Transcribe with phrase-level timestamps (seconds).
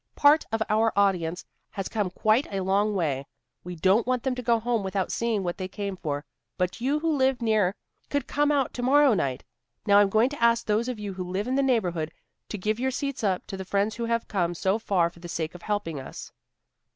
[0.15, 3.27] Part of our audience has come quite a long way.
[3.63, 6.25] We don't want them to go home without seeing what they came for.
[6.57, 7.75] But you who live near
[8.09, 9.43] could come out to morrow night.
[9.85, 12.11] Now I'm going to ask those of you who live in the neighborhood
[12.49, 15.29] to give your seats up to the friends who have come so far for the
[15.29, 16.31] sake of helping us."